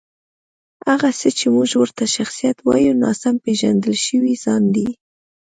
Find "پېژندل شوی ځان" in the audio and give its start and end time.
3.45-4.63